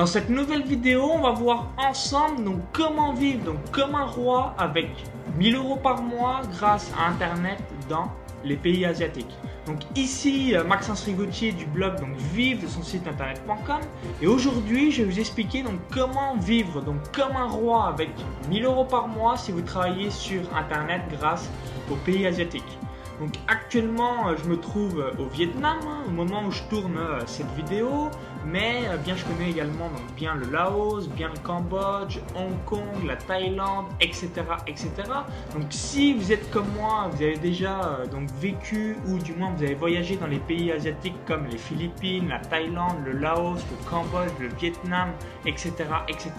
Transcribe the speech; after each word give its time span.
Dans 0.00 0.06
cette 0.06 0.30
nouvelle 0.30 0.62
vidéo, 0.62 1.10
on 1.12 1.20
va 1.20 1.32
voir 1.32 1.66
ensemble 1.76 2.50
comment 2.72 3.12
vivre 3.12 3.54
comme 3.70 3.94
un 3.94 4.06
roi 4.06 4.54
avec 4.56 4.88
1000 5.36 5.56
euros 5.56 5.76
par 5.76 6.00
mois 6.00 6.40
grâce 6.52 6.90
à 6.98 7.10
internet 7.10 7.58
dans 7.86 8.10
les 8.42 8.56
pays 8.56 8.86
asiatiques. 8.86 9.36
Donc 9.66 9.80
ici 9.96 10.56
euh, 10.56 10.64
Maxence 10.64 11.04
Rigotier 11.04 11.52
du 11.52 11.66
blog 11.66 12.00
donc 12.00 12.16
vive 12.32 12.62
de 12.62 12.66
son 12.66 12.82
site 12.82 13.06
internet.com 13.06 13.80
et 14.22 14.26
aujourd'hui 14.26 14.90
je 14.90 15.02
vais 15.02 15.10
vous 15.10 15.20
expliquer 15.20 15.62
comment 15.92 16.34
vivre 16.38 16.82
comme 17.12 17.36
un 17.36 17.48
roi 17.48 17.84
avec 17.88 18.08
1000 18.48 18.64
euros 18.64 18.86
par 18.86 19.06
mois 19.06 19.36
si 19.36 19.52
vous 19.52 19.60
travaillez 19.60 20.08
sur 20.08 20.40
internet 20.56 21.02
grâce 21.10 21.50
aux 21.92 21.96
pays 21.96 22.26
asiatiques. 22.26 22.78
Donc 23.20 23.34
actuellement, 23.48 24.28
euh, 24.28 24.34
je 24.42 24.48
me 24.48 24.56
trouve 24.56 24.98
euh, 24.98 25.22
au 25.22 25.26
Vietnam 25.26 25.78
hein, 25.86 26.04
au 26.08 26.10
moment 26.10 26.42
où 26.46 26.50
je 26.50 26.62
tourne 26.70 26.96
euh, 26.96 27.20
cette 27.26 27.50
vidéo, 27.54 28.10
mais 28.46 28.84
bien 29.04 29.14
je 29.14 29.24
connais 29.26 29.50
également 29.50 29.90
donc, 29.90 30.14
bien 30.16 30.34
le 30.34 30.50
Laos, 30.50 31.06
bien 31.08 31.28
le 31.28 31.38
Cambodge, 31.40 32.18
Hong 32.34 32.56
Kong, 32.64 33.04
la 33.06 33.16
Thaïlande, 33.16 33.84
etc., 34.00 34.30
etc. 34.66 34.90
Donc 35.52 35.66
si 35.68 36.14
vous 36.14 36.32
êtes 36.32 36.50
comme 36.50 36.68
moi, 36.74 37.10
vous 37.12 37.22
avez 37.22 37.36
déjà 37.36 37.98
donc 38.10 38.30
vécu 38.40 38.96
ou 39.06 39.18
du 39.18 39.34
moins 39.34 39.52
vous 39.54 39.62
avez 39.62 39.74
voyagé 39.74 40.16
dans 40.16 40.26
les 40.26 40.38
pays 40.38 40.72
asiatiques 40.72 41.22
comme 41.26 41.46
les 41.48 41.58
Philippines, 41.58 42.28
la 42.28 42.38
Thaïlande, 42.38 42.96
le 43.04 43.12
Laos, 43.12 43.58
le 43.70 43.90
Cambodge, 43.90 44.32
le 44.40 44.48
Vietnam, 44.48 45.10
etc., 45.44 45.74
etc. 46.08 46.32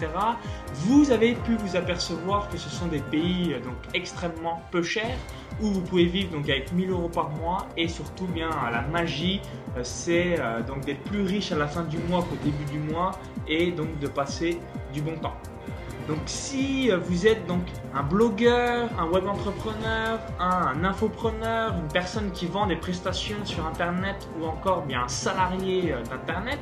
Vous 0.74 1.12
avez 1.12 1.34
pu 1.34 1.54
vous 1.54 1.76
apercevoir 1.76 2.48
que 2.48 2.58
ce 2.58 2.68
sont 2.68 2.86
des 2.86 2.98
pays 2.98 3.54
donc 3.62 3.76
extrêmement 3.94 4.60
peu 4.72 4.82
chers 4.82 5.18
où 5.60 5.66
vous 5.66 5.80
pouvez 5.82 6.06
vivre 6.06 6.32
donc 6.32 6.48
avec 6.48 6.71
1000 6.72 6.90
euros 6.90 7.08
par 7.08 7.30
mois 7.30 7.66
et 7.76 7.88
surtout 7.88 8.26
bien 8.26 8.50
la 8.70 8.82
magie 8.82 9.40
euh, 9.76 9.80
c'est 9.82 10.38
euh, 10.38 10.62
donc 10.62 10.84
d'être 10.84 11.02
plus 11.04 11.22
riche 11.22 11.52
à 11.52 11.56
la 11.56 11.66
fin 11.66 11.82
du 11.84 11.98
mois 11.98 12.22
qu'au 12.22 12.36
début 12.44 12.64
du 12.70 12.78
mois 12.78 13.12
et 13.48 13.72
donc 13.72 13.98
de 13.98 14.06
passer 14.06 14.58
du 14.92 15.00
bon 15.00 15.16
temps. 15.16 15.36
Donc 16.12 16.20
si 16.26 16.90
euh, 16.90 16.98
vous 16.98 17.26
êtes 17.26 17.46
donc 17.46 17.62
un 17.94 18.02
blogueur, 18.02 18.90
un 18.98 19.06
web 19.06 19.26
entrepreneur, 19.26 20.20
un, 20.38 20.84
infopreneur, 20.84 21.74
une 21.74 21.88
personne 21.88 22.30
qui 22.32 22.44
vend 22.44 22.66
des 22.66 22.76
prestations 22.76 23.38
sur 23.44 23.66
internet 23.66 24.28
ou 24.38 24.44
encore 24.44 24.82
bien 24.82 25.04
un 25.04 25.08
salarié 25.08 25.94
euh, 25.94 26.02
d'internet, 26.02 26.58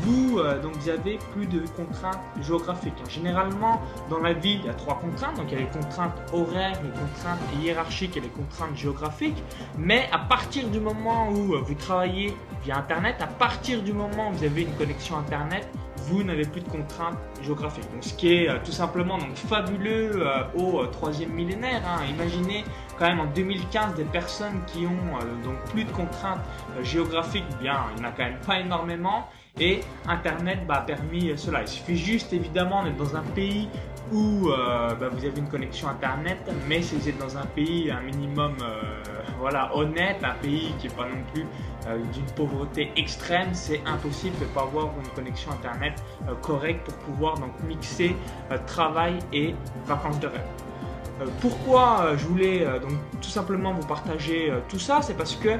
vous 0.00 0.38
euh, 0.38 0.62
donc 0.62 0.72
vous 0.78 0.88
avez 0.88 1.18
plus 1.34 1.44
de 1.44 1.60
contraintes 1.76 2.22
géographiques. 2.40 2.94
Généralement 3.10 3.82
dans 4.08 4.20
la 4.20 4.32
vie 4.32 4.60
il 4.60 4.64
y 4.64 4.70
a 4.70 4.72
trois 4.72 4.98
contraintes, 4.98 5.36
donc 5.36 5.48
il 5.48 5.52
y 5.52 5.56
a 5.56 5.60
les 5.60 5.78
contraintes 5.78 6.16
horaires, 6.32 6.80
les 6.82 6.88
contraintes 6.88 7.40
hiérarchiques 7.60 8.16
et 8.16 8.20
les 8.20 8.30
contraintes 8.30 8.76
géographiques. 8.76 9.42
Mais 9.76 10.08
à 10.10 10.18
partir 10.20 10.68
du 10.68 10.80
moment 10.80 11.28
où 11.28 11.62
vous 11.62 11.74
travaillez 11.74 12.34
via 12.64 12.78
internet, 12.78 13.16
à 13.20 13.26
partir 13.26 13.82
du 13.82 13.92
moment 13.92 14.30
où 14.30 14.32
vous 14.32 14.44
avez 14.44 14.62
une 14.62 14.74
connexion 14.76 15.18
internet, 15.18 15.68
vous 16.06 16.22
n'avez 16.22 16.44
plus 16.44 16.60
de 16.60 16.68
contraintes 16.68 17.18
géographiques. 17.42 17.90
Donc, 17.92 18.04
ce 18.04 18.14
qui 18.14 18.32
est 18.32 18.48
euh, 18.48 18.58
tout 18.64 18.72
simplement 18.72 19.18
donc, 19.18 19.34
fabuleux 19.34 20.12
euh, 20.14 20.42
au 20.54 20.80
euh, 20.80 20.86
troisième 20.86 21.30
millénaire. 21.30 21.82
Hein. 21.86 22.04
Imaginez 22.08 22.64
quand 22.98 23.06
même 23.06 23.20
en 23.20 23.26
2015 23.26 23.94
des 23.94 24.04
personnes 24.04 24.60
qui 24.66 24.86
ont 24.86 25.18
donc 25.44 25.58
plus 25.70 25.84
de 25.84 25.90
contraintes 25.90 26.40
géographiques. 26.82 27.44
Bien, 27.60 27.80
il 27.94 28.00
n'y 28.00 28.06
en 28.06 28.08
a 28.08 28.12
quand 28.12 28.24
même 28.24 28.40
pas 28.46 28.60
énormément. 28.60 29.28
Et 29.58 29.80
Internet 30.06 30.66
bah, 30.66 30.76
a 30.76 30.80
permis 30.82 31.32
cela. 31.36 31.62
Il 31.62 31.68
suffit 31.68 31.96
juste 31.96 32.32
évidemment 32.32 32.84
d'être 32.84 32.96
dans 32.96 33.16
un 33.16 33.22
pays 33.22 33.68
où 34.12 34.48
bah, 34.48 35.08
vous 35.10 35.24
avez 35.24 35.38
une 35.38 35.48
connexion 35.48 35.88
Internet, 35.88 36.38
mais 36.68 36.80
si 36.80 36.94
vous 36.94 37.08
êtes 37.08 37.18
dans 37.18 37.36
un 37.36 37.46
pays 37.46 37.90
un 37.90 38.00
minimum 38.02 38.54
voilà, 39.38 39.74
honnête, 39.76 40.18
un 40.22 40.34
pays 40.34 40.72
qui 40.78 40.88
n'est 40.88 40.94
pas 40.94 41.04
non 41.04 41.22
plus 41.32 41.46
euh, 41.86 41.98
d'une 42.12 42.26
pauvreté 42.34 42.90
extrême, 42.96 43.48
c'est 43.52 43.80
impossible 43.86 44.36
de 44.38 44.44
ne 44.44 44.50
pas 44.50 44.62
avoir 44.62 44.90
une 44.98 45.08
connexion 45.10 45.52
Internet 45.52 46.02
euh, 46.28 46.34
correcte 46.42 46.84
pour 46.84 46.94
pouvoir 46.94 47.38
donc 47.38 47.52
mixer 47.66 48.16
euh, 48.50 48.58
travail 48.66 49.18
et 49.32 49.54
vacances 49.86 50.20
de 50.20 50.28
rêve. 50.28 50.65
Pourquoi 51.40 52.16
je 52.16 52.26
voulais 52.26 52.64
donc 52.80 52.92
tout 53.20 53.28
simplement 53.28 53.72
vous 53.72 53.86
partager 53.86 54.52
tout 54.68 54.78
ça 54.78 55.00
C'est 55.02 55.16
parce 55.16 55.34
que 55.36 55.58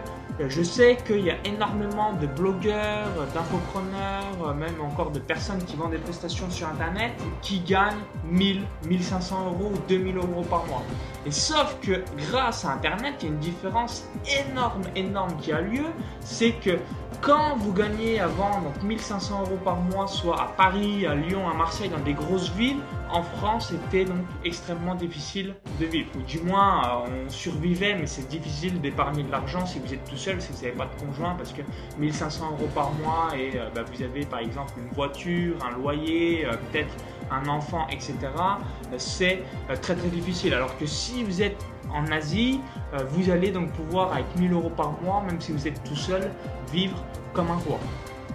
je 0.48 0.62
sais 0.62 0.98
qu'il 1.06 1.20
y 1.20 1.30
a 1.30 1.36
énormément 1.46 2.12
de 2.12 2.26
blogueurs, 2.26 3.08
d'infopreneurs, 3.34 4.54
même 4.54 4.80
encore 4.82 5.10
de 5.10 5.18
personnes 5.18 5.62
qui 5.64 5.76
vendent 5.76 5.92
des 5.92 5.98
prestations 5.98 6.50
sur 6.50 6.68
Internet 6.68 7.12
qui 7.40 7.60
gagnent 7.60 8.02
1000, 8.24 8.62
1500 8.86 9.46
euros 9.46 9.72
ou 9.74 9.78
2000 9.88 10.16
euros 10.16 10.44
par 10.48 10.66
mois. 10.66 10.82
Et 11.24 11.30
sauf 11.30 11.76
que 11.80 12.04
grâce 12.30 12.64
à 12.64 12.72
Internet, 12.72 13.14
il 13.20 13.24
y 13.24 13.28
a 13.30 13.32
une 13.32 13.40
différence 13.40 14.06
énorme, 14.46 14.82
énorme 14.94 15.36
qui 15.40 15.52
a 15.52 15.60
lieu. 15.60 15.86
C'est 16.20 16.52
que 16.52 16.78
quand 17.26 17.56
vous 17.56 17.72
gagnez 17.72 18.20
avant 18.20 18.60
donc 18.60 18.80
1500 18.84 19.40
euros 19.40 19.58
par 19.64 19.80
mois, 19.80 20.06
soit 20.06 20.40
à 20.40 20.46
Paris, 20.46 21.04
à 21.08 21.16
Lyon, 21.16 21.48
à 21.48 21.54
Marseille, 21.54 21.88
dans 21.88 21.98
des 21.98 22.12
grosses 22.12 22.52
villes, 22.52 22.78
en 23.10 23.22
France, 23.24 23.72
c'était 23.72 24.04
donc 24.04 24.24
extrêmement 24.44 24.94
difficile 24.94 25.54
de 25.80 25.86
vivre. 25.86 26.08
Ou 26.16 26.22
du 26.22 26.38
moins, 26.38 26.82
euh, 26.84 27.24
on 27.26 27.28
survivait, 27.28 27.96
mais 27.96 28.06
c'est 28.06 28.28
difficile 28.28 28.80
d'épargner 28.80 29.24
de 29.24 29.32
l'argent 29.32 29.66
si 29.66 29.80
vous 29.80 29.92
êtes 29.92 30.08
tout 30.08 30.16
seul, 30.16 30.40
si 30.40 30.52
vous 30.52 30.62
n'avez 30.62 30.76
pas 30.76 30.86
de 30.86 31.04
conjoint, 31.04 31.34
parce 31.34 31.52
que 31.52 31.62
1500 31.98 32.52
euros 32.52 32.68
par 32.72 32.92
mois 32.92 33.30
et 33.36 33.58
euh, 33.58 33.70
bah, 33.74 33.82
vous 33.82 34.02
avez 34.04 34.24
par 34.24 34.38
exemple 34.38 34.74
une 34.78 34.94
voiture, 34.94 35.56
un 35.68 35.76
loyer, 35.76 36.46
euh, 36.46 36.52
peut-être 36.70 36.94
un 37.30 37.48
enfant, 37.48 37.86
etc., 37.90 38.14
c'est 38.98 39.42
très 39.82 39.94
très 39.94 40.08
difficile. 40.08 40.54
Alors 40.54 40.76
que 40.78 40.86
si 40.86 41.24
vous 41.24 41.42
êtes 41.42 41.64
en 41.92 42.10
Asie, 42.10 42.60
vous 43.10 43.30
allez 43.30 43.50
donc 43.50 43.70
pouvoir, 43.72 44.12
avec 44.12 44.26
1000 44.36 44.52
euros 44.52 44.70
par 44.70 44.92
mois, 45.02 45.22
même 45.26 45.40
si 45.40 45.52
vous 45.52 45.66
êtes 45.66 45.82
tout 45.84 45.96
seul, 45.96 46.30
vivre 46.72 47.02
comme 47.32 47.50
un 47.50 47.56
roi. 47.56 47.78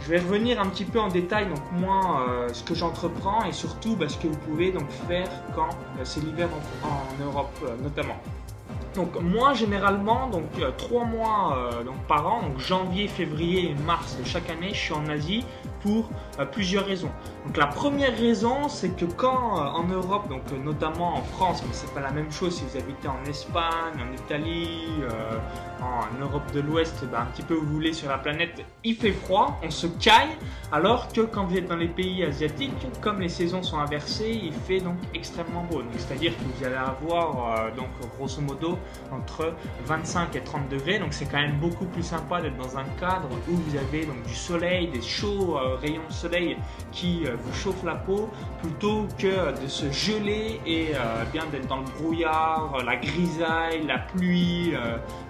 Je 0.04 0.10
vais 0.10 0.20
revenir 0.20 0.60
un 0.60 0.68
petit 0.68 0.86
peu 0.86 1.00
en 1.00 1.10
détail, 1.10 1.48
donc 1.48 1.60
moi, 1.74 2.26
euh, 2.28 2.50
ce 2.54 2.64
que 2.64 2.74
j'entreprends 2.74 3.46
et 3.46 3.52
surtout 3.52 3.96
bah, 3.96 4.10
ce 4.10 4.18
que 4.18 4.28
vous 4.28 4.38
pouvez 4.38 4.72
donc 4.72 4.90
faire 5.08 5.28
quand 5.56 5.70
euh, 5.70 6.02
c'est 6.04 6.22
l'hiver 6.22 6.50
en, 6.84 7.24
Europe 7.24 7.56
euh, 7.64 7.76
notamment. 7.84 8.18
Donc 8.96 9.22
moi 9.22 9.54
généralement 9.54 10.28
donc 10.28 10.50
trois 10.78 11.06
mois 11.06 11.58
donc 11.86 11.96
par 12.10 12.28
an 12.28 12.42
donc 12.42 12.60
janvier, 12.60 13.08
février 13.08 13.70
et 13.70 13.76
mars 13.86 14.18
de 14.18 14.26
chaque 14.26 14.50
année 14.50 14.72
je 14.74 14.80
suis 14.80 14.94
en 14.94 15.08
Asie 15.08 15.46
pour 15.82 16.10
plusieurs 16.52 16.86
raisons. 16.86 17.12
Donc 17.46 17.58
la 17.58 17.68
première 17.68 18.18
raison 18.18 18.68
c'est 18.68 18.96
que 18.96 19.06
quand 19.06 19.56
en 19.56 19.84
Europe 19.84 20.30
donc 20.30 20.44
notamment 20.64 21.16
en 21.16 21.22
France 21.22 21.64
mais 21.68 21.74
c'est 21.74 21.94
pas 21.94 22.02
la 22.02 22.12
même 22.12 22.32
chose 22.32 22.56
si 22.56 22.64
vous 22.66 22.78
habitez 22.78 23.08
en 23.08 23.24
Espagne, 23.30 24.00
en 24.00 24.14
Italie, 24.14 24.88
en 25.82 26.22
Europe 26.22 26.52
de 26.54 26.62
l'Ouest, 26.62 27.04
ben, 27.12 27.22
un 27.22 27.26
petit 27.26 27.42
peu 27.42 27.56
où 27.56 27.62
vous 27.62 27.74
voulez 27.74 27.94
sur 27.94 28.10
la 28.10 28.18
planète, 28.18 28.64
il 28.84 28.96
fait 28.96 29.12
froid, 29.12 29.60
on 29.64 29.72
se 29.72 29.88
caille, 29.88 30.38
alors 30.72 31.12
que 31.12 31.22
quand 31.22 31.46
vous 31.46 31.58
êtes 31.58 31.68
dans 31.68 31.76
les 31.76 31.88
pays 31.88 32.24
asiatiques, 32.24 32.72
comme 33.02 33.20
les 33.20 33.30
saisons 33.30 33.64
sont 33.64 33.80
inversées, 33.80 34.40
il 34.44 34.54
fait 34.54 34.80
donc 34.80 34.96
extrêmement 35.14 35.64
beau. 35.64 35.82
C'est-à-dire 35.98 36.34
que 36.38 36.44
vous 36.44 36.66
allez 36.66 36.76
avoir 36.76 37.60
euh, 37.60 37.76
donc 37.76 37.90
grosso 38.18 38.42
modo 38.42 38.78
entre 39.12 39.54
25 39.86 40.36
et 40.36 40.42
30 40.42 40.70
degrés, 40.70 41.00
donc 41.00 41.14
c'est 41.14 41.26
quand 41.26 41.42
même 41.42 41.58
beaucoup 41.60 41.86
plus 41.86 42.04
sympa 42.04 42.42
d'être 42.42 42.58
dans 42.58 42.78
un 42.78 42.86
cadre 43.00 43.30
où 43.50 43.56
vous 43.56 43.78
avez 43.78 44.06
donc 44.06 44.22
du 44.24 44.36
soleil, 44.36 44.88
des 44.88 45.02
chauds 45.02 45.58
euh, 45.58 45.71
rayons 45.76 46.02
de 46.08 46.14
soleil 46.14 46.58
qui 46.92 47.26
euh, 47.26 47.36
vous 47.38 47.54
chauffent 47.54 47.84
la 47.84 47.96
peau, 47.96 48.30
plutôt 48.62 49.08
que 49.18 49.62
de 49.62 49.68
se 49.68 49.92
geler 49.92 50.60
et 50.66 50.92
bien 51.32 51.46
d'être 51.52 51.68
dans 51.68 51.80
le 51.80 51.86
brouillard, 52.00 52.84
la 52.86 52.96
grisaille, 52.96 53.86
la 53.86 54.00
pluie, 54.00 54.74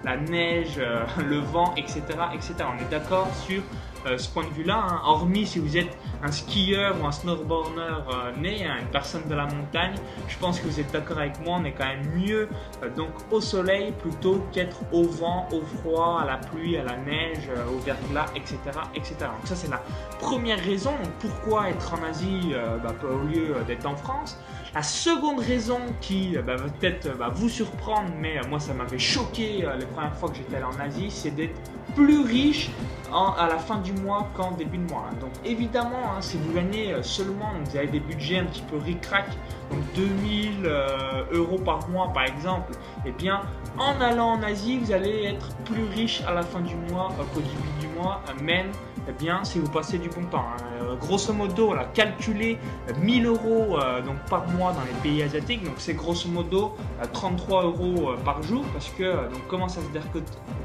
la 0.04 0.16
neige 0.16 0.78
euh, 0.78 1.04
le 1.28 1.38
vent, 1.38 1.74
etc., 1.76 2.02
etc. 2.34 2.54
On 2.60 2.80
est 2.80 2.90
d'accord 2.90 3.28
sur 3.46 3.62
euh, 4.06 4.18
ce 4.18 4.28
point 4.28 4.44
de 4.44 4.50
vue-là, 4.50 4.84
hein. 4.88 5.00
hormis 5.04 5.46
si 5.46 5.58
vous 5.58 5.76
êtes 5.76 5.96
un 6.22 6.32
skieur 6.32 6.96
ou 7.00 7.06
un 7.06 7.12
snowboarder 7.12 7.78
euh, 7.78 8.32
né, 8.36 8.66
une 8.66 8.88
personne 8.88 9.22
de 9.28 9.34
la 9.34 9.46
montagne, 9.46 9.94
je 10.28 10.36
pense 10.38 10.58
que 10.58 10.66
vous 10.66 10.80
êtes 10.80 10.90
d'accord 10.90 11.18
avec 11.18 11.40
moi, 11.44 11.58
on 11.60 11.64
est 11.64 11.72
quand 11.72 11.86
même 11.86 12.10
mieux 12.14 12.48
donc 12.96 13.10
au 13.30 13.40
soleil 13.40 13.92
plutôt 13.92 14.44
qu'être 14.52 14.78
au 14.92 15.04
vent, 15.04 15.48
au 15.52 15.60
froid, 15.60 16.20
à 16.22 16.26
la 16.26 16.36
pluie, 16.36 16.76
à 16.76 16.84
la 16.84 16.96
neige, 16.96 17.48
au 17.72 17.78
verglas, 17.78 18.26
etc., 18.34 18.56
etc. 18.94 19.14
Donc 19.20 19.46
ça 19.46 19.54
c'est 19.54 19.70
la 19.70 19.82
première 20.18 20.58
raison 20.58 20.92
pourquoi 21.20 21.70
être 21.70 21.94
en 21.94 22.02
Asie 22.08 22.54
bah, 22.82 22.94
au 23.04 23.26
lieu 23.26 23.54
d'être 23.66 23.86
en 23.86 23.96
France. 23.96 24.38
La 24.74 24.82
seconde 24.82 25.40
raison 25.40 25.80
qui 26.00 26.36
bah, 26.44 26.56
va 26.56 26.64
peut-être 26.64 27.16
bah, 27.16 27.30
vous 27.32 27.48
surprendre, 27.48 28.10
mais 28.20 28.40
moi 28.48 28.58
ça 28.58 28.74
m'avait 28.74 28.98
choqué 28.98 29.64
les 29.78 29.86
premières 29.86 30.16
fois 30.16 30.28
que 30.28 30.36
j'étais 30.36 30.56
allé 30.56 30.64
en 30.64 30.80
Asie, 30.80 31.10
c'est 31.10 31.30
d'être 31.30 31.60
plus 31.94 32.24
riche 32.24 32.70
à 33.12 33.46
la 33.48 33.58
fin 33.58 33.78
du 33.78 33.92
mois 33.92 34.28
qu'en 34.34 34.52
début 34.52 34.78
de 34.78 34.90
mois. 34.90 35.10
Donc 35.20 35.30
évidemment, 35.44 36.14
hein, 36.16 36.20
si 36.20 36.38
vous 36.38 36.52
gagnez 36.52 36.92
euh, 36.92 37.02
seulement, 37.02 37.50
vous 37.64 37.76
avez 37.76 37.86
des 37.86 38.00
budgets 38.00 38.38
un 38.38 38.44
petit 38.44 38.62
peu 38.62 38.78
ric-rac, 38.78 39.26
donc 39.70 39.80
2000 39.94 40.62
euh, 40.64 41.24
euros 41.32 41.58
par 41.58 41.88
mois 41.88 42.10
par 42.12 42.24
exemple, 42.24 42.72
et 43.04 43.08
eh 43.08 43.12
bien 43.12 43.42
en 43.78 44.00
allant 44.00 44.32
en 44.32 44.42
Asie, 44.42 44.78
vous 44.78 44.92
allez 44.92 45.24
être 45.24 45.54
plus 45.64 45.84
riche 45.84 46.22
à 46.26 46.32
la 46.32 46.42
fin 46.42 46.60
du 46.60 46.74
mois 46.90 47.10
euh, 47.18 47.22
qu'au 47.34 47.40
début 47.40 47.80
du 47.80 47.88
mois, 47.98 48.22
même 48.42 48.70
eh 49.08 49.12
bien, 49.12 49.42
si 49.42 49.58
vous 49.58 49.68
passez 49.68 49.98
du 49.98 50.08
bon 50.08 50.24
temps. 50.26 50.44
Hein. 50.56 50.94
grosso 51.00 51.32
modo, 51.32 51.74
calculer 51.92 52.56
1000 53.00 53.26
euros 53.26 53.76
donc, 54.06 54.14
par 54.30 54.46
mois 54.50 54.72
dans 54.72 54.82
les 54.82 54.96
pays 55.02 55.24
asiatiques, 55.24 55.64
donc 55.64 55.74
c'est 55.78 55.94
grosso 55.94 56.28
modo 56.28 56.76
33 57.12 57.64
euros 57.64 58.12
par 58.24 58.40
jour, 58.44 58.64
parce 58.72 58.90
que 58.90 59.28
donc, 59.28 59.44
comment 59.48 59.66
ça 59.66 59.80
se 59.80 60.18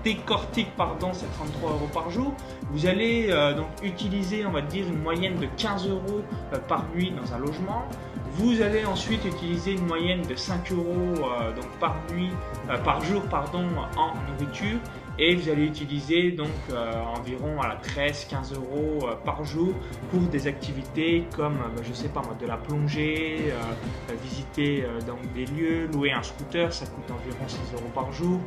décortique, 0.04 0.70
pardon, 0.78 1.10
c'est 1.14 1.32
33 1.34 1.72
euros 1.72 1.90
par 1.92 2.12
jour 2.12 2.32
Vous 2.72 2.86
allez 2.86 3.28
donc 3.56 3.68
utiliser, 3.84 4.46
on 4.46 4.52
va 4.52 4.62
dire, 4.62 4.86
une 4.88 5.02
moyenne 5.02 5.40
de 5.40 5.48
15 5.58 5.88
euros 5.88 6.22
par 6.68 6.84
nuit 6.94 7.12
dans 7.12 7.34
un 7.34 7.40
logement. 7.40 7.86
Vous 8.34 8.62
allez 8.62 8.86
ensuite 8.86 9.24
utiliser 9.26 9.72
une 9.72 9.86
moyenne 9.86 10.22
de 10.22 10.36
5 10.36 10.72
euros 10.72 11.30
donc 11.56 11.70
par 11.80 11.96
nuit, 12.12 12.30
par 12.84 13.02
jour 13.04 13.24
en 13.32 14.14
nourriture 14.32 14.80
et 15.20 15.36
vous 15.36 15.50
allez 15.50 15.66
utiliser 15.66 16.32
donc 16.32 16.50
euh, 16.72 16.94
environ 17.18 17.62
à 17.62 17.76
13-15 17.76 18.56
euros 18.56 19.08
euh, 19.08 19.16
par 19.26 19.44
jour 19.44 19.74
pour 20.12 20.22
des 20.22 20.48
activités 20.48 21.26
comme 21.36 21.58
bah, 21.58 21.82
je 21.88 21.94
sais 21.94 22.10
pas 22.10 22.22
moi 22.22 22.36
de 22.40 22.46
la 22.46 22.58
plongée, 22.58 23.54
visiter 24.24 24.86
donc 25.06 25.20
des 25.34 25.46
lieux, 25.46 25.88
louer 25.88 26.12
un 26.12 26.24
scooter, 26.24 26.72
ça 26.72 26.86
coûte 26.86 27.10
environ 27.12 27.48
6 27.48 27.58
euros 27.74 27.92
par 27.94 28.12
jour 28.12 28.40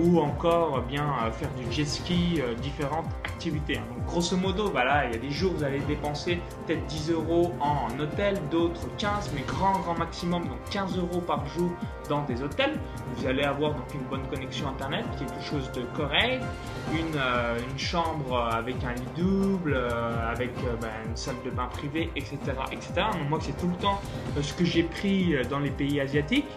ou 0.00 0.20
encore 0.20 0.82
bien 0.82 1.06
faire 1.32 1.50
du 1.54 1.70
jet 1.70 1.84
ski, 1.84 2.40
différentes 2.62 3.06
activités. 3.24 3.76
Hein. 3.76 3.84
Donc 3.94 4.06
grosso 4.06 4.36
modo, 4.36 4.70
voilà, 4.70 5.06
il 5.06 5.12
y 5.12 5.14
a 5.14 5.18
des 5.18 5.30
jours 5.30 5.52
vous 5.56 5.64
allez 5.64 5.80
dépenser 5.80 6.38
peut-être 6.66 6.84
10 6.86 7.10
euros 7.10 7.52
en 7.60 7.98
hôtel, 7.98 8.40
d'autres 8.50 8.88
15, 8.98 9.32
mais 9.34 9.42
grand 9.46 9.78
grand 9.80 9.98
maximum 9.98 10.44
donc 10.44 10.58
15 10.70 10.98
euros 10.98 11.20
par 11.20 11.46
jour 11.46 11.70
dans 12.08 12.22
des 12.22 12.42
hôtels. 12.42 12.78
Vous 13.16 13.26
allez 13.26 13.42
avoir 13.42 13.72
donc 13.72 13.92
une 13.94 14.02
bonne 14.02 14.26
connexion 14.28 14.68
internet, 14.68 15.04
quelque 15.18 15.42
chose 15.42 15.70
de 15.72 15.82
correct, 15.96 16.42
une, 16.92 17.16
euh, 17.16 17.58
chambre 17.76 18.38
avec 18.52 18.76
un 18.84 18.94
lit 18.94 19.02
double, 19.16 19.74
euh, 19.74 20.32
avec 20.32 20.50
euh, 20.58 20.76
ben, 20.80 20.88
une 21.08 21.16
salle 21.16 21.36
de 21.44 21.50
bain 21.50 21.66
privée, 21.66 22.10
etc. 22.16 22.38
etc. 22.72 22.92
Donc 23.12 23.28
moi 23.28 23.38
c'est 23.40 23.56
tout 23.58 23.68
le 23.68 23.76
temps 23.76 24.00
ce 24.40 24.52
que 24.52 24.64
j'ai 24.64 24.82
pris 24.82 25.34
dans 25.48 25.58
les 25.58 25.70
pays 25.70 26.00
asiatiques. 26.00 26.48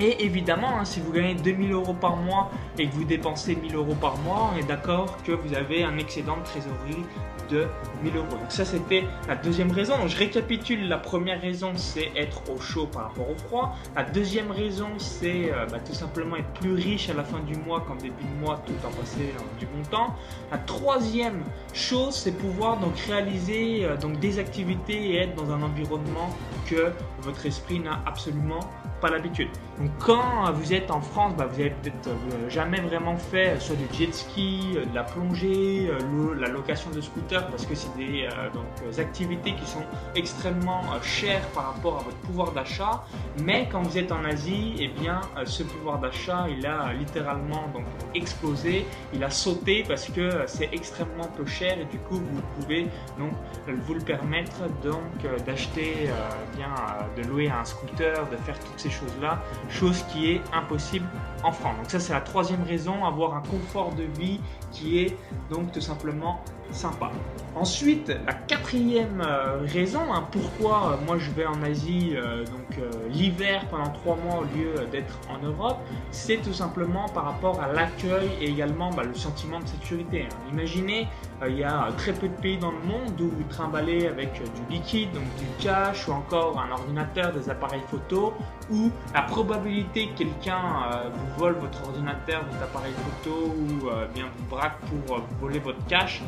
Et 0.00 0.24
évidemment, 0.24 0.78
hein, 0.78 0.84
si 0.84 1.00
vous 1.00 1.12
gagnez 1.12 1.34
2000 1.34 1.72
euros 1.72 1.94
par 1.94 2.16
mois 2.16 2.50
et 2.78 2.86
que 2.86 2.94
vous 2.94 3.04
dépensez 3.04 3.56
1000 3.56 3.74
euros 3.74 3.96
par 4.00 4.16
mois, 4.18 4.52
on 4.54 4.58
est 4.58 4.66
d'accord 4.66 5.16
que 5.24 5.32
vous 5.32 5.54
avez 5.54 5.82
un 5.82 5.98
excédent 5.98 6.36
de 6.36 6.44
trésorerie 6.44 7.04
de 7.50 7.66
1000 8.02 8.16
euros. 8.16 8.26
Donc 8.30 8.50
ça, 8.50 8.64
c'était 8.64 9.04
la 9.26 9.34
deuxième 9.34 9.72
raison. 9.72 9.94
je 10.06 10.16
récapitule. 10.16 10.88
La 10.88 10.98
première 10.98 11.40
raison, 11.40 11.72
c'est 11.74 12.10
être 12.14 12.42
au 12.50 12.60
chaud 12.60 12.86
par 12.86 13.04
rapport 13.04 13.28
au 13.30 13.36
froid. 13.36 13.76
La 13.96 14.04
deuxième 14.04 14.50
raison, 14.50 14.88
c'est 14.98 15.52
euh, 15.52 15.66
bah, 15.66 15.78
tout 15.84 15.94
simplement 15.94 16.36
être 16.36 16.52
plus 16.60 16.74
riche 16.74 17.08
à 17.10 17.14
la 17.14 17.24
fin 17.24 17.40
du 17.40 17.56
mois 17.56 17.80
qu'en 17.80 17.96
début 17.96 18.22
de 18.22 18.44
mois, 18.44 18.62
tout 18.66 18.86
en 18.86 18.90
passer 18.90 19.34
du 19.58 19.66
bon 19.66 19.82
temps. 19.90 20.14
La 20.52 20.58
troisième 20.58 21.42
chose, 21.72 22.14
c'est 22.14 22.32
pouvoir 22.32 22.78
donc 22.78 22.96
réaliser 22.98 23.84
euh, 23.84 23.96
donc 23.96 24.20
des 24.20 24.38
activités 24.38 25.12
et 25.12 25.16
être 25.22 25.34
dans 25.34 25.50
un 25.50 25.62
environnement 25.62 26.30
que 26.66 26.92
votre 27.20 27.46
esprit 27.46 27.80
n'a 27.80 28.00
absolument 28.06 28.60
pas 29.00 29.10
l'habitude. 29.10 29.48
Donc 29.78 29.90
quand 29.98 30.50
vous 30.52 30.72
êtes 30.72 30.90
en 30.90 31.00
France, 31.00 31.34
bah, 31.36 31.46
vous 31.46 31.60
avez 31.60 31.70
peut-être 31.70 32.08
euh, 32.08 32.50
jamais 32.50 32.80
vraiment 32.80 33.16
fait 33.16 33.50
euh, 33.50 33.60
soit 33.60 33.76
du 33.76 33.84
jet 33.96 34.12
ski, 34.12 34.74
euh, 34.76 34.84
de 34.84 34.94
la 34.94 35.04
plongée, 35.04 35.90
la 36.38 36.48
location 36.48 36.90
de 36.90 37.00
scooter 37.00 37.46
parce 37.48 37.64
que 37.64 37.74
c'est 37.74 37.94
des 37.96 38.28
donc, 38.52 38.98
activités 38.98 39.54
qui 39.54 39.66
sont 39.66 39.82
extrêmement 40.14 40.82
chères 41.02 41.46
par 41.48 41.74
rapport 41.74 41.98
à 41.98 42.02
votre 42.02 42.16
pouvoir 42.18 42.52
d'achat. 42.52 43.04
Mais 43.42 43.68
quand 43.70 43.82
vous 43.82 43.98
êtes 43.98 44.12
en 44.12 44.24
Asie, 44.24 44.74
eh 44.78 44.88
bien 44.88 45.20
ce 45.44 45.62
pouvoir 45.62 45.98
d'achat 45.98 46.46
il 46.48 46.66
a 46.66 46.92
littéralement 46.92 47.68
donc 47.72 47.84
explosé, 48.14 48.86
il 49.12 49.22
a 49.22 49.30
sauté 49.30 49.84
parce 49.86 50.08
que 50.08 50.44
c'est 50.46 50.70
extrêmement 50.72 51.28
peu 51.36 51.46
cher 51.46 51.78
et 51.78 51.84
du 51.84 51.98
coup 51.98 52.16
vous 52.16 52.42
pouvez 52.60 52.88
donc 53.18 53.32
vous 53.66 53.94
le 53.94 54.00
permettre 54.00 54.60
donc 54.82 55.44
d'acheter 55.46 56.08
bien 56.56 56.74
de 57.16 57.28
louer 57.28 57.50
un 57.50 57.64
scooter, 57.64 58.28
de 58.30 58.36
faire 58.36 58.58
toutes 58.60 58.78
ces 58.78 58.87
choses-là, 58.90 59.42
chose 59.68 60.04
qui 60.10 60.30
est 60.32 60.40
impossible 60.52 61.06
en 61.42 61.52
France. 61.52 61.76
Donc 61.76 61.90
ça 61.90 62.00
c'est 62.00 62.12
la 62.12 62.20
troisième 62.20 62.62
raison, 62.62 63.04
avoir 63.04 63.34
un 63.34 63.42
confort 63.42 63.94
de 63.94 64.04
vie 64.18 64.40
qui 64.72 64.98
est 65.00 65.16
donc 65.50 65.72
tout 65.72 65.80
simplement 65.80 66.40
sympa. 66.72 67.10
Ensuite, 67.58 68.12
la 68.24 68.34
quatrième 68.34 69.20
euh, 69.20 69.66
raison, 69.66 70.12
hein, 70.12 70.24
pourquoi 70.30 70.92
euh, 70.92 71.04
moi 71.06 71.18
je 71.18 71.30
vais 71.32 71.46
en 71.46 71.60
Asie 71.62 72.12
euh, 72.14 72.44
donc 72.44 72.78
l'hiver 73.10 73.64
pendant 73.68 73.90
trois 73.90 74.16
mois 74.16 74.40
au 74.40 74.56
lieu 74.56 74.86
d'être 74.92 75.18
en 75.28 75.44
Europe, 75.44 75.78
c'est 76.12 76.36
tout 76.36 76.52
simplement 76.52 77.08
par 77.08 77.24
rapport 77.24 77.60
à 77.60 77.72
l'accueil 77.72 78.30
et 78.40 78.50
également 78.50 78.90
bah, 78.90 79.02
le 79.02 79.14
sentiment 79.14 79.58
de 79.58 79.66
sécurité. 79.66 80.26
Hein. 80.30 80.52
Imaginez, 80.52 81.08
il 81.48 81.58
y 81.58 81.64
a 81.64 81.88
très 81.96 82.12
peu 82.12 82.28
de 82.28 82.34
pays 82.34 82.58
dans 82.58 82.70
le 82.70 82.78
monde 82.78 83.20
où 83.20 83.24
vous 83.24 83.44
trimballez 83.48 84.06
avec 84.06 84.34
du 84.34 84.74
liquide, 84.74 85.10
donc 85.12 85.24
du 85.38 85.46
cash 85.58 86.06
ou 86.06 86.12
encore 86.12 86.60
un 86.60 86.70
ordinateur, 86.70 87.32
des 87.32 87.50
appareils 87.50 87.82
photo, 87.88 88.34
où 88.70 88.90
la 89.12 89.22
probabilité 89.22 90.08
que 90.08 90.18
quelqu'un 90.18 90.60
vous 91.12 91.40
vole 91.40 91.54
votre 91.54 91.82
ordinateur, 91.84 92.44
votre 92.50 92.62
appareil 92.62 92.92
photo 92.92 93.54
ou 93.56 93.88
bien 94.14 94.26
vous 94.36 94.44
braque 94.56 94.78
pour 94.80 95.20
voler 95.40 95.58
votre 95.58 95.84
cash 95.86 96.22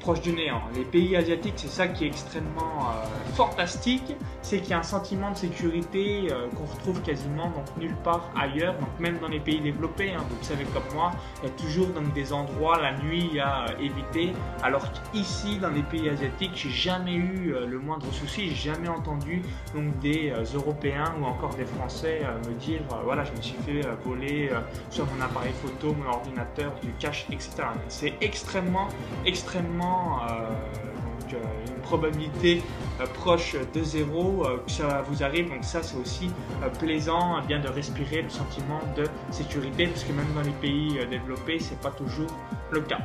proche 0.00 0.20
du 0.20 0.32
néant. 0.32 0.62
Les 0.74 0.84
pays 0.84 1.16
asiatiques, 1.16 1.54
c'est 1.56 1.68
ça 1.68 1.88
qui 1.88 2.04
est 2.04 2.06
extrêmement 2.06 2.90
euh, 2.90 3.34
fantastique, 3.34 4.14
c'est 4.42 4.60
qu'il 4.60 4.70
y 4.70 4.72
a 4.72 4.78
un 4.78 4.82
sentiment 4.82 5.32
de 5.32 5.36
sécurité 5.36 6.28
euh, 6.30 6.46
qu'on 6.56 6.64
retrouve 6.72 7.02
quasiment 7.02 7.50
donc 7.50 7.66
nulle 7.78 7.96
part 8.04 8.30
ailleurs, 8.40 8.74
donc 8.74 8.88
même 9.00 9.18
dans 9.18 9.28
les 9.28 9.40
pays 9.40 9.60
développés, 9.60 10.12
hein, 10.12 10.24
vous 10.30 10.44
savez 10.44 10.64
comme 10.66 10.84
moi, 10.94 11.10
il 11.42 11.48
y 11.48 11.52
a 11.52 11.54
toujours 11.56 11.88
donc 11.88 12.12
des 12.14 12.32
endroits 12.32 12.80
la 12.80 12.96
nuit 12.98 13.40
à 13.40 13.64
euh, 13.64 13.82
éviter, 13.82 14.32
alors 14.62 14.86
qu'ici 15.12 15.58
dans 15.58 15.70
les 15.70 15.82
pays 15.82 16.08
asiatiques, 16.08 16.52
j'ai 16.54 16.70
jamais 16.70 17.14
eu 17.14 17.54
le 17.66 17.78
moindre 17.78 18.06
souci, 18.12 18.48
j'ai 18.50 18.70
jamais 18.70 18.88
entendu 18.88 19.42
donc 19.74 19.98
des 19.98 20.32
Européens 20.54 21.12
ou 21.20 21.24
encore 21.24 21.54
des 21.54 21.64
Français 21.64 22.22
me 22.46 22.54
dire 22.54 22.80
voilà 23.04 23.24
je 23.24 23.32
me 23.32 23.42
suis 23.42 23.56
fait 23.66 23.80
voler 24.04 24.50
sur 24.90 25.06
mon 25.06 25.20
appareil 25.20 25.52
photo, 25.62 25.94
mon 25.94 26.10
ordinateur, 26.10 26.72
du 26.82 26.92
cash, 26.98 27.26
etc. 27.30 27.64
C'est 27.88 28.14
extrêmement 28.20 28.48
extrêmement 28.58 28.88
euh, 29.46 30.50
donc, 31.20 31.34
euh, 31.34 31.36
une 31.66 31.82
probabilité 31.82 32.62
euh, 33.00 33.06
proche 33.06 33.56
de 33.74 33.82
zéro 33.82 34.44
que 34.66 34.70
ça 34.70 35.02
vous 35.08 35.22
arrive. 35.22 35.48
Donc 35.48 35.64
ça 35.64 35.82
c'est 35.82 35.96
aussi 35.96 36.30
plaisant 36.78 37.36
hein, 37.36 37.42
bien 37.46 37.60
de 37.60 37.68
respirer 37.68 38.22
le 38.22 38.30
sentiment 38.30 38.80
de 38.96 39.04
sécurité 39.30 39.86
parce 39.86 40.04
que 40.04 40.12
même 40.12 40.32
dans 40.34 40.42
les 40.42 40.56
pays 40.60 40.98
développés 41.10 41.58
c'est 41.60 41.80
pas 41.80 41.90
toujours 41.90 42.30
le 42.70 42.80
cas. 42.80 43.00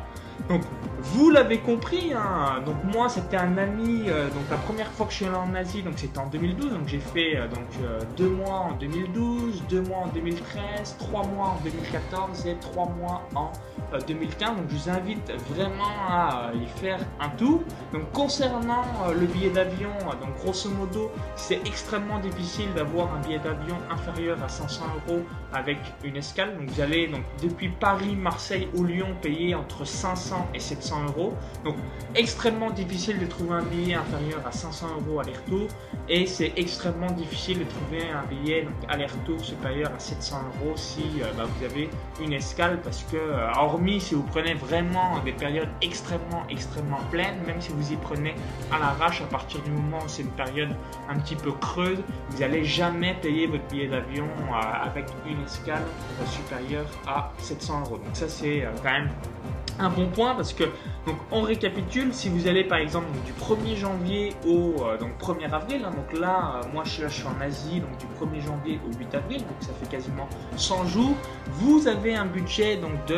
Donc, 0.50 0.62
vous 1.06 1.30
l'avez 1.30 1.60
compris, 1.60 2.14
hein, 2.14 2.62
donc 2.66 2.78
moi 2.86 3.10
c'était 3.10 3.36
un 3.36 3.58
ami, 3.58 4.04
euh, 4.08 4.30
donc 4.30 4.44
la 4.50 4.56
première 4.58 4.90
fois 4.92 5.06
que 5.06 5.12
je 5.12 5.18
suis 5.18 5.26
allé 5.26 5.36
en 5.36 5.54
Asie, 5.54 5.84
donc 5.84 5.96
c'était 5.98 6.18
en 6.18 6.28
2012, 6.28 6.72
donc 6.72 6.88
j'ai 6.88 7.00
fait 7.00 7.36
euh, 7.36 7.48
donc 7.50 7.68
euh, 7.84 8.00
deux 8.16 8.30
mois 8.30 8.60
en 8.60 8.72
2012, 8.72 9.64
deux 9.70 9.82
mois 9.82 9.98
en 9.98 10.08
2013, 10.08 10.96
trois 11.00 11.26
mois 11.26 11.58
en 11.58 11.64
2014 11.64 12.48
et 12.48 12.56
trois 12.62 12.88
mois 12.88 13.28
en 13.36 13.52
2015. 14.08 14.56
Donc 14.56 14.66
je 14.70 14.76
vous 14.76 14.90
invite 14.90 15.32
vraiment 15.50 16.08
à 16.10 16.52
y 16.56 16.66
faire 16.80 17.00
un 17.20 17.30
tour. 17.30 17.62
Donc 17.92 18.10
concernant 18.14 18.84
le 19.14 19.26
billet 19.28 19.50
d'avion, 19.50 19.92
donc 20.22 20.36
grosso 20.42 20.70
modo, 20.70 21.12
c'est 21.36 21.60
extrêmement 21.66 22.20
difficile 22.20 22.74
d'avoir 22.76 23.14
un 23.14 23.20
billet 23.20 23.40
d'avion 23.40 23.76
inférieur 23.92 24.42
à 24.42 24.48
500 24.48 24.84
euros 25.08 25.22
avec 25.54 25.78
une 26.04 26.16
escale. 26.16 26.58
Donc 26.58 26.70
vous 26.70 26.82
allez 26.82 27.08
donc 27.08 27.24
depuis 27.42 27.70
Paris, 27.70 28.16
Marseille 28.16 28.70
ou 28.74 28.84
Lyon 28.86 29.16
payer 29.22 29.54
entre 29.54 29.86
500 29.86 30.23
et 30.54 30.60
700 30.60 31.06
euros. 31.08 31.34
Donc 31.64 31.76
extrêmement 32.16 32.70
difficile 32.70 33.20
de 33.20 33.26
trouver 33.26 33.56
un 33.56 33.64
billet 33.64 33.96
inférieur 33.96 34.42
à 34.46 34.52
500 34.52 34.88
euros 35.00 35.20
aller-retour 35.20 35.68
et 36.10 36.26
c'est 36.28 36.54
extrêmement 36.58 37.12
difficile 37.12 37.60
de 37.60 37.64
trouver 37.66 38.10
un 38.10 38.26
billet 38.28 38.68
aller-retour 38.88 39.44
supérieur 39.44 39.92
à 39.96 40.00
700 40.00 40.38
euros 40.62 40.74
si 40.76 41.04
euh, 41.22 41.26
bah, 41.38 41.44
vous 41.46 41.66
avez 41.66 41.90
une 42.22 42.34
escale 42.34 42.80
parce 42.82 43.04
que 43.04 43.18
euh, 43.18 43.52
hormis 43.56 44.00
si 44.00 44.16
vous 44.16 44.24
prenez 44.24 44.54
vraiment 44.54 45.20
des 45.24 45.32
périodes 45.32 45.70
extrêmement 45.82 46.44
extrêmement 46.50 47.00
pleines, 47.12 47.40
même 47.46 47.62
si 47.62 47.72
vous 47.72 47.92
y 47.92 47.96
prenez 47.96 48.36
à 48.72 48.80
l'arrache 48.80 49.22
à 49.22 49.26
partir 49.26 49.62
du 49.62 49.72
moment 49.72 50.00
où 50.06 50.08
c'est 50.08 50.24
une 50.24 50.30
période 50.30 50.76
un 51.10 51.20
petit 51.20 51.36
peu 51.36 51.52
creuse, 51.52 52.00
vous 52.30 52.40
n'allez 52.40 52.64
jamais 52.64 53.16
payer 53.22 53.48
votre 53.48 53.66
billet 53.68 53.88
d'avion 53.88 54.26
euh, 54.26 54.86
avec 54.86 55.06
une 55.28 55.44
escale 55.44 55.84
supérieure 56.28 56.88
à 57.08 57.32
700 57.40 57.82
euros. 57.82 57.98
Donc 57.98 58.16
ça 58.16 58.28
c'est 58.28 58.68
quand 58.82 58.92
même 58.92 59.10
un 59.80 59.90
bon 59.90 60.08
point 60.08 60.36
parce 60.36 60.54
que 60.54 60.64
donc 61.06 61.18
on 61.32 61.42
récapitule 61.42 62.14
si 62.14 62.30
vous 62.30 62.48
allez 62.48 62.64
par 62.64 62.78
exemple 62.78 63.08
du 63.26 63.34
1er 63.34 63.76
janvier 63.76 64.34
au 64.46 64.76
euh, 64.84 64.98
donc 64.98 65.12
1er 65.20 65.52
avril 65.52 65.82
hein, 65.86 65.92
donc 65.92 66.20
là 66.20 66.62
euh, 66.64 66.68
moi 66.74 66.84
je 66.86 67.04
je 67.04 67.08
suis 67.08 67.28
en 67.28 67.42
Asie 67.42 67.82
donc 67.82 67.98
du 67.98 68.06
1er 68.06 68.46
janvier 68.46 68.80
au 68.88 68.98
8 68.98 69.16
avril 69.16 69.40
donc 69.40 69.58
ça 69.62 69.74
fait 69.74 69.90
quasiment 69.90 70.28
100 70.58 70.86
jours 70.86 71.16
vous 71.54 71.88
avez 71.88 72.16
un 72.16 72.26
budget 72.26 72.78
donc 72.78 73.04
de 73.08 73.18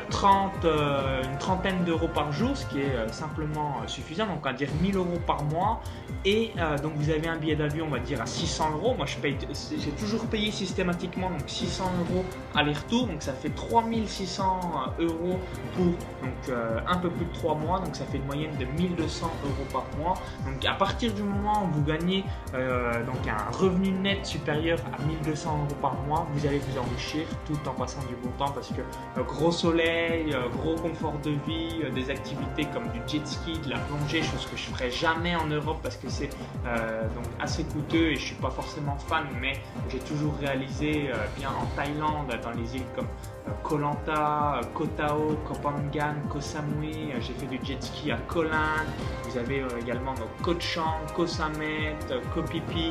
30 0.00 0.64
euh, 0.64 1.22
une 1.24 1.38
trentaine 1.38 1.84
d'euros 1.84 2.08
par 2.08 2.32
jour 2.32 2.56
ce 2.56 2.66
qui 2.66 2.80
est 2.80 3.12
simplement 3.12 3.76
suffisant 3.86 4.26
donc 4.26 4.38
on 4.40 4.48
va 4.48 4.52
dire 4.52 4.68
1000 4.82 4.96
euros 4.96 5.20
par 5.26 5.42
mois. 5.44 5.80
Et 6.26 6.52
donc 6.82 6.92
vous 6.96 7.10
avez 7.10 7.28
un 7.28 7.36
billet 7.36 7.56
d'avion 7.56 7.84
on 7.86 7.90
va 7.90 7.98
dire 7.98 8.22
à 8.22 8.26
600 8.26 8.72
euros. 8.76 8.94
Moi 8.96 9.04
je 9.04 9.16
paye 9.16 9.36
j'ai 9.78 9.90
toujours 9.90 10.24
payé 10.26 10.50
systématiquement 10.50 11.28
donc 11.28 11.42
600 11.46 11.84
euros 12.00 12.24
aller-retour. 12.54 13.06
Donc 13.06 13.22
ça 13.22 13.32
fait 13.34 13.50
3600 13.50 14.60
euros 15.00 15.38
pour 15.76 15.84
donc 15.84 16.48
euh, 16.48 16.80
un 16.86 16.96
peu 16.96 17.10
plus 17.10 17.26
de 17.26 17.32
3 17.32 17.54
mois, 17.56 17.80
donc 17.80 17.94
ça 17.94 18.04
fait 18.04 18.18
une 18.18 18.26
moyenne 18.26 18.56
de 18.58 18.64
1200 18.64 19.30
euros 19.44 19.52
par 19.72 19.84
mois. 19.98 20.14
Donc 20.46 20.64
à 20.64 20.74
partir 20.74 21.12
du 21.12 21.22
moment 21.22 21.64
où 21.64 21.74
vous 21.74 21.84
gagnez 21.84 22.24
euh, 22.54 23.04
donc 23.04 23.16
un 23.28 23.50
revenu 23.56 23.90
net 23.90 24.24
supérieur 24.24 24.78
à 24.92 25.02
1200 25.04 25.50
euros 25.50 25.80
par 25.80 25.94
mois, 26.06 26.26
vous 26.32 26.46
allez 26.46 26.58
vous 26.58 26.78
enrichir 26.78 27.26
tout 27.46 27.58
en 27.68 27.72
passant 27.72 28.00
du 28.08 28.14
bon 28.16 28.30
temps 28.38 28.52
parce 28.52 28.68
que 28.68 29.20
gros 29.20 29.52
soleil 29.52 29.83
soleil, 29.84 30.36
gros 30.52 30.76
confort 30.76 31.18
de 31.24 31.30
vie, 31.46 31.82
des 31.94 32.10
activités 32.10 32.66
comme 32.72 32.84
du 32.88 33.00
jet 33.06 33.26
ski, 33.26 33.58
de 33.64 33.70
la 33.70 33.78
plongée, 33.78 34.22
chose 34.22 34.46
que 34.50 34.56
je 34.56 34.64
ferai 34.64 34.90
jamais 34.90 35.36
en 35.36 35.46
Europe 35.46 35.78
parce 35.82 35.96
que 35.96 36.08
c'est 36.08 36.30
donc 37.14 37.24
assez 37.40 37.64
coûteux 37.64 38.12
et 38.12 38.16
je 38.16 38.26
suis 38.26 38.34
pas 38.36 38.50
forcément 38.50 38.96
fan, 38.96 39.24
mais 39.40 39.54
j'ai 39.88 39.98
toujours 39.98 40.34
réalisé 40.40 41.10
bien 41.36 41.50
en 41.50 41.66
Thaïlande, 41.76 42.38
dans 42.42 42.50
les 42.50 42.76
îles 42.76 42.86
comme 42.96 43.08
Koh 43.62 43.78
Lanta, 43.78 44.60
Koh 44.74 44.86
Tao, 44.86 45.36
Koh 45.46 45.54
Phangan, 45.62 46.14
Koh 46.30 46.40
Samui, 46.40 47.10
j'ai 47.20 47.34
fait 47.34 47.46
du 47.46 47.58
jet 47.64 47.82
ski 47.82 48.10
à 48.10 48.16
Koh 48.16 48.44
Lan, 48.44 48.84
vous 49.28 49.38
avez 49.38 49.62
également 49.80 50.14
Koh 50.42 50.58
Chang, 50.58 51.00
Koh 51.14 51.26
Samet, 51.26 51.96
Koh 52.32 52.42
Pipi, 52.42 52.90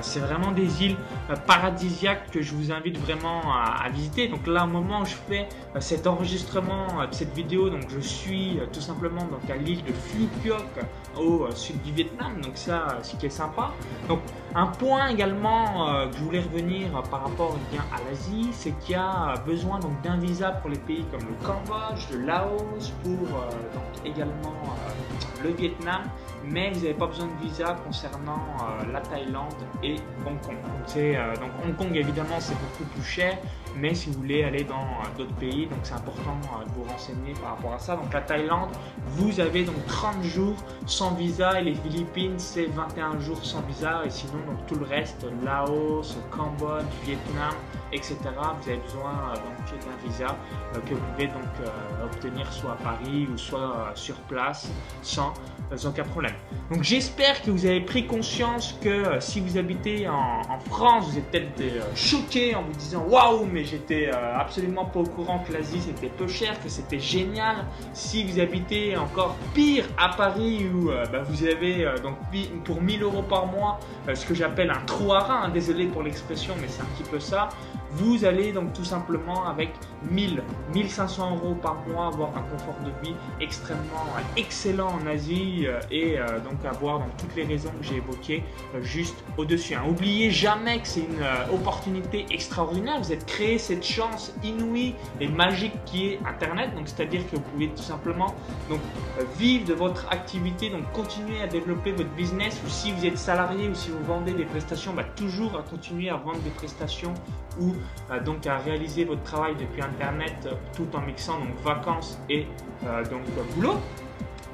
c'est 0.00 0.20
vraiment 0.20 0.52
des 0.52 0.84
îles 0.84 0.96
paradisiaques 1.46 2.30
que 2.30 2.40
je 2.40 2.54
vous 2.54 2.72
invite 2.72 2.98
vraiment 2.98 3.42
à, 3.54 3.88
visiter. 3.90 4.28
Donc 4.28 4.46
là, 4.46 4.64
au 4.64 4.68
moment 4.68 5.02
où 5.02 5.04
je 5.04 5.14
fais 5.28 5.48
cet 5.80 6.06
enregistrement 6.06 6.31
de 6.32 7.14
cette 7.14 7.34
vidéo, 7.34 7.68
donc 7.68 7.82
je 7.90 8.00
suis 8.00 8.58
tout 8.72 8.80
simplement 8.80 9.24
donc 9.26 9.48
à 9.50 9.56
l'île 9.56 9.84
de 9.84 9.92
Phu 9.92 10.28
Quoc 10.42 10.84
au 11.18 11.50
sud 11.54 11.82
du 11.82 11.92
Vietnam, 11.92 12.40
donc 12.40 12.52
ça, 12.54 12.98
ce 13.02 13.16
qui 13.16 13.26
est 13.26 13.30
sympa. 13.30 13.72
Donc 14.08 14.20
un 14.54 14.66
point 14.66 15.08
également 15.08 16.08
que 16.10 16.16
je 16.16 16.22
voulais 16.22 16.40
revenir 16.40 16.90
par 17.10 17.24
rapport 17.24 17.56
eh 17.56 17.74
bien, 17.74 17.84
à 17.94 17.98
l'Asie, 18.08 18.48
c'est 18.52 18.72
qu'il 18.80 18.92
y 18.92 18.94
a 18.94 19.34
besoin 19.46 19.78
donc 19.78 20.00
d'un 20.02 20.16
visa 20.16 20.52
pour 20.52 20.70
les 20.70 20.78
pays 20.78 21.04
comme 21.10 21.20
le 21.20 21.46
Cambodge, 21.46 22.06
le 22.10 22.24
Laos, 22.24 22.92
pour 23.02 23.28
donc 23.74 24.06
également 24.06 24.54
le 25.42 25.50
Vietnam, 25.50 26.02
mais 26.44 26.70
vous 26.70 26.80
n'avez 26.80 26.94
pas 26.94 27.06
besoin 27.06 27.26
de 27.26 27.46
visa 27.46 27.76
concernant 27.84 28.38
la 28.92 29.00
Thaïlande 29.00 29.54
et 29.82 29.96
Hong 30.26 30.40
Kong. 30.40 30.56
Euh, 30.96 31.36
donc, 31.36 31.50
Hong 31.64 31.76
Kong 31.76 31.96
évidemment 31.96 32.38
c'est 32.38 32.54
beaucoup 32.54 32.84
plus 32.94 33.02
cher, 33.02 33.38
mais 33.76 33.94
si 33.94 34.10
vous 34.10 34.20
voulez 34.20 34.44
aller 34.44 34.64
dans 34.64 34.80
euh, 34.80 35.18
d'autres 35.18 35.34
pays, 35.36 35.66
donc 35.66 35.78
c'est 35.82 35.94
important 35.94 36.36
euh, 36.60 36.64
de 36.64 36.70
vous 36.70 36.84
renseigner 36.84 37.32
par 37.40 37.56
rapport 37.56 37.72
à 37.74 37.78
ça. 37.78 37.96
Donc 37.96 38.12
la 38.12 38.20
Thaïlande, 38.20 38.70
vous 39.06 39.40
avez 39.40 39.64
donc 39.64 39.84
30 39.86 40.22
jours 40.22 40.56
sans 40.86 41.14
visa 41.14 41.60
et 41.60 41.64
les 41.64 41.74
Philippines 41.74 42.38
c'est 42.38 42.66
21 42.66 43.20
jours 43.20 43.44
sans 43.44 43.62
visa 43.62 44.02
et 44.04 44.10
sinon 44.10 44.38
donc 44.46 44.66
tout 44.66 44.74
le 44.74 44.84
reste, 44.84 45.26
Laos, 45.44 46.16
Cambodge, 46.30 46.84
Vietnam, 47.04 47.54
etc. 47.92 48.16
Vous 48.60 48.68
avez 48.68 48.78
besoin 48.78 49.34
donc 49.34 49.80
d'un 49.80 50.08
visa 50.08 50.36
que 50.86 50.94
vous 50.94 51.00
pouvez 51.12 51.26
donc 51.26 51.42
obtenir 52.04 52.50
soit 52.52 52.72
à 52.72 52.76
Paris 52.76 53.28
ou 53.32 53.36
soit 53.36 53.92
sur 53.94 54.16
place 54.22 54.70
sans 55.02 55.32
aucun 55.84 56.04
problème. 56.04 56.34
Donc 56.70 56.82
j'espère 56.82 57.42
que 57.42 57.50
vous 57.50 57.66
avez 57.66 57.80
pris 57.80 58.06
conscience 58.06 58.76
que 58.80 59.20
si 59.20 59.40
vous 59.40 59.58
habitez 59.58 60.08
en, 60.08 60.42
France, 60.70 61.10
vous 61.10 61.18
êtes 61.18 61.30
peut-être 61.30 61.60
euh, 61.60 61.80
choqué 61.94 62.54
en 62.54 62.62
vous 62.62 62.72
disant 62.72 63.04
waouh, 63.08 63.46
mais 63.46 63.64
j'étais 63.64 64.08
euh, 64.08 64.38
absolument 64.38 64.84
pas 64.84 65.00
au 65.00 65.04
courant 65.04 65.40
que 65.40 65.52
l'Asie 65.52 65.80
c'était 65.80 66.08
peu 66.08 66.28
cher, 66.28 66.60
que 66.62 66.68
c'était 66.68 67.00
génial. 67.00 67.66
Si 67.92 68.24
vous 68.24 68.38
habitez 68.38 68.96
encore 68.96 69.36
pire 69.54 69.84
à 69.98 70.10
Paris 70.10 70.66
où 70.72 70.90
euh, 70.90 71.04
bah, 71.06 71.22
vous 71.22 71.44
avez 71.44 71.84
donc 72.02 72.16
pour 72.64 72.80
1000 72.80 73.02
euros 73.02 73.22
par 73.22 73.46
mois 73.46 73.80
ce 74.14 74.24
que 74.24 74.34
j'appelle 74.34 74.70
un 74.70 74.84
trou 74.86 75.12
à 75.12 75.20
rein, 75.20 75.48
désolé 75.48 75.86
pour 75.86 76.02
l'expression, 76.02 76.54
mais 76.60 76.68
c'est 76.68 76.82
un 76.82 76.86
petit 76.96 77.08
peu 77.08 77.20
ça. 77.20 77.48
Vous 77.94 78.24
allez 78.24 78.52
donc 78.52 78.72
tout 78.72 78.84
simplement 78.84 79.46
avec 79.46 79.70
1000, 80.10 80.42
1500 80.74 81.36
euros 81.36 81.54
par 81.54 81.76
mois 81.88 82.06
avoir 82.06 82.30
un 82.36 82.42
confort 82.42 82.76
de 82.84 83.06
vie 83.06 83.14
extrêmement 83.40 84.06
excellent 84.36 84.98
en 85.00 85.06
Asie 85.06 85.66
et 85.90 86.16
donc 86.44 86.64
avoir 86.64 87.02
toutes 87.18 87.34
les 87.36 87.44
raisons 87.44 87.70
que 87.78 87.84
j'ai 87.84 87.96
évoquées 87.96 88.42
juste 88.82 89.16
au-dessus. 89.36 89.74
Hein. 89.74 89.82
Oubliez 89.88 90.30
jamais 90.30 90.80
que 90.80 90.88
c'est 90.88 91.00
une 91.00 91.22
euh, 91.22 91.54
opportunité 91.54 92.26
extraordinaire. 92.30 92.98
Vous 93.00 93.12
êtes 93.12 93.26
créé 93.26 93.58
cette 93.58 93.84
chance 93.84 94.32
inouïe 94.42 94.94
et 95.20 95.28
magique 95.28 95.72
qui 95.84 96.06
est 96.06 96.20
Internet. 96.26 96.74
Donc, 96.74 96.88
c'est-à-dire 96.88 97.22
que 97.30 97.36
vous 97.36 97.42
pouvez 97.42 97.68
tout 97.68 97.82
simplement 97.82 98.34
donc, 98.68 98.80
euh, 99.18 99.24
vivre 99.38 99.64
de 99.66 99.74
votre 99.74 100.10
activité, 100.10 100.70
donc 100.70 100.90
continuer 100.92 101.40
à 101.42 101.46
développer 101.46 101.92
votre 101.92 102.10
business. 102.10 102.60
Ou 102.64 102.68
si 102.68 102.92
vous 102.92 103.04
êtes 103.06 103.18
salarié 103.18 103.68
ou 103.68 103.74
si 103.74 103.90
vous 103.90 104.02
vendez 104.04 104.32
des 104.32 104.44
prestations, 104.44 104.92
bah, 104.92 105.04
toujours 105.16 105.56
à 105.56 105.62
continuer 105.62 106.10
à 106.10 106.16
vendre 106.16 106.40
des 106.40 106.50
prestations 106.50 107.14
ou 107.60 107.70
euh, 107.70 107.74
donc 108.24 108.46
à 108.46 108.58
réaliser 108.58 109.04
votre 109.04 109.22
travail 109.22 109.54
depuis 109.58 109.82
Internet 109.82 110.48
tout 110.74 110.88
en 110.94 111.00
mixant 111.00 111.38
donc 111.38 111.54
vacances 111.64 112.18
et 112.28 112.46
donc 113.10 113.22
boulot. 113.54 113.74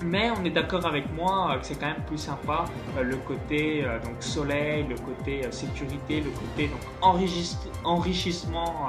Mais 0.04 0.30
on 0.30 0.44
est 0.44 0.50
d'accord 0.50 0.86
avec 0.86 1.12
moi 1.12 1.56
que 1.60 1.66
c'est 1.66 1.74
quand 1.74 1.86
même 1.86 2.04
plus 2.06 2.18
sympa 2.18 2.66
euh, 2.96 3.02
le 3.02 3.16
côté 3.16 3.84
euh, 3.84 3.98
donc 4.00 4.16
soleil, 4.20 4.86
le 4.88 4.96
côté 4.96 5.44
euh, 5.44 5.50
sécurité, 5.50 6.20
le 6.20 6.30
côté 6.30 6.68
donc 6.68 6.80
enrichissement 7.02 8.88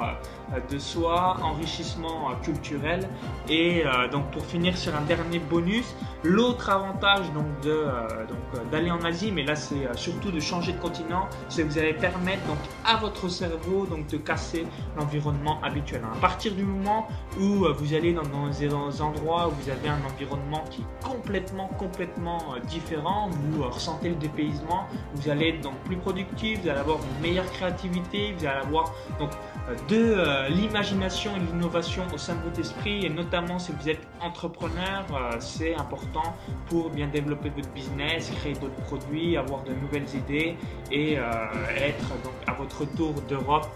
de 0.70 0.78
soi, 0.78 1.36
enrichissement 1.42 2.32
culturel. 2.42 3.08
Et 3.48 3.84
donc 4.10 4.30
pour 4.32 4.44
finir 4.44 4.76
sur 4.76 4.94
un 4.96 5.02
dernier 5.02 5.38
bonus, 5.38 5.94
l'autre 6.24 6.70
avantage 6.70 7.32
donc 7.32 7.46
donc 7.62 8.70
d'aller 8.70 8.90
en 8.90 9.00
Asie, 9.04 9.30
mais 9.30 9.44
là 9.44 9.54
c'est 9.54 9.96
surtout 9.96 10.32
de 10.32 10.40
changer 10.40 10.72
de 10.72 10.78
continent, 10.78 11.28
c'est 11.48 11.62
que 11.62 11.68
vous 11.68 11.78
allez 11.78 11.94
permettre 11.94 12.44
donc 12.46 12.58
à 12.84 12.96
votre 12.96 13.28
cerveau 13.28 13.86
donc 13.86 14.08
de 14.08 14.16
casser 14.16 14.66
l'environnement 14.96 15.60
habituel. 15.62 16.02
À 16.16 16.20
partir 16.20 16.52
du 16.52 16.64
moment 16.64 17.06
où 17.38 17.64
vous 17.72 17.94
allez 17.94 18.12
dans 18.12 18.22
des 18.48 19.00
endroits 19.00 19.48
où 19.48 19.52
vous 19.62 19.70
avez 19.70 19.88
un 19.88 20.04
environnement 20.04 20.64
qui 20.70 20.84
complètement, 21.02 21.68
complètement 21.78 22.54
euh, 22.54 22.60
différent. 22.60 23.28
Vous 23.30 23.62
euh, 23.62 23.68
ressentez 23.68 24.08
le 24.08 24.14
dépaysement, 24.14 24.86
vous 25.14 25.30
allez 25.30 25.48
être 25.48 25.60
donc 25.60 25.74
plus 25.84 25.96
productif, 25.96 26.60
vous 26.62 26.68
allez 26.68 26.80
avoir 26.80 26.98
une 26.98 27.22
meilleure 27.22 27.50
créativité, 27.52 28.34
vous 28.38 28.46
allez 28.46 28.60
avoir 28.60 28.92
donc 29.18 29.30
euh, 29.68 29.74
de 29.88 30.52
l'imagination 30.52 31.32
et 31.36 31.40
l'innovation 31.40 32.02
au 32.12 32.18
sein 32.18 32.34
de 32.36 32.42
votre 32.42 32.60
esprit. 32.60 33.06
Et 33.06 33.10
notamment 33.10 33.58
si 33.58 33.72
vous 33.72 33.88
êtes 33.88 34.00
entrepreneur, 34.20 35.04
c'est 35.38 35.74
important 35.74 36.34
pour 36.68 36.90
bien 36.90 37.06
développer 37.08 37.50
votre 37.50 37.70
business, 37.70 38.30
créer 38.40 38.54
d'autres 38.54 38.82
produits, 38.86 39.36
avoir 39.36 39.62
de 39.62 39.72
nouvelles 39.72 40.08
idées 40.14 40.56
et 40.90 41.14
être 41.14 42.08
donc 42.22 42.34
à 42.46 42.52
votre 42.52 42.84
tour 42.84 43.14
d'Europe. 43.28 43.68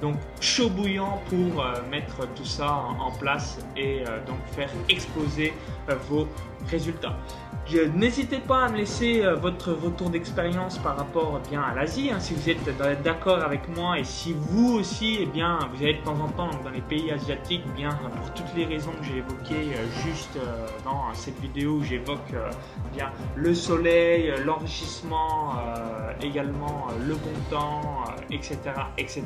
Donc 0.00 0.16
chaud 0.40 0.70
bouillant 0.70 1.20
pour 1.28 1.64
mettre 1.90 2.26
tout 2.34 2.44
ça 2.44 2.84
en 2.98 3.10
place 3.12 3.58
et 3.76 4.02
donc 4.26 4.38
faire 4.56 4.70
exploser 4.88 5.52
vos 6.08 6.26
résultats. 6.70 7.16
N'hésitez 7.70 8.38
pas 8.38 8.64
à 8.64 8.68
me 8.68 8.76
laisser 8.76 9.24
euh, 9.24 9.36
votre 9.36 9.72
retour 9.72 10.10
d'expérience 10.10 10.78
par 10.78 10.96
rapport 10.96 11.40
eh 11.42 11.48
bien 11.48 11.62
à 11.62 11.74
l'Asie, 11.74 12.10
hein, 12.12 12.18
si 12.18 12.34
vous 12.34 12.50
êtes 12.50 13.02
d'accord 13.02 13.40
avec 13.40 13.68
moi 13.68 13.98
et 13.98 14.04
si 14.04 14.34
vous 14.34 14.74
aussi, 14.74 15.18
eh 15.20 15.26
bien, 15.26 15.58
vous 15.72 15.82
allez 15.82 15.94
de 15.94 16.02
temps 16.02 16.18
en 16.20 16.28
temps 16.28 16.50
dans 16.64 16.70
les 16.70 16.80
pays 16.80 17.10
asiatiques, 17.12 17.62
eh 17.66 17.76
bien 17.76 17.90
pour 18.16 18.34
toutes 18.34 18.52
les 18.56 18.66
raisons 18.66 18.90
que 18.90 19.04
j'ai 19.04 19.18
évoquées 19.18 19.74
euh, 19.76 20.04
juste 20.04 20.36
euh, 20.36 20.66
dans 20.84 21.14
cette 21.14 21.38
vidéo 21.40 21.76
où 21.76 21.84
j'évoque 21.84 22.34
bien 22.94 23.10
le 23.36 23.54
soleil, 23.54 24.34
l'enrichissement, 24.44 25.54
également 26.20 26.88
le 27.06 27.14
bon 27.14 27.32
temps, 27.50 28.04
etc., 28.30 28.58
etc. 28.98 29.24